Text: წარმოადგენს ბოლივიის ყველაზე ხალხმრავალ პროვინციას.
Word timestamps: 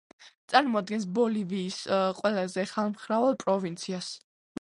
წარმოადგენს 0.51 1.03
ბოლივიის 1.17 1.77
ყველაზე 2.21 2.65
ხალხმრავალ 2.73 3.39
პროვინციას. 3.45 4.09